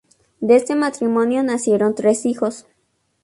[0.39, 2.65] De este matrimonio nacieron tres hijos.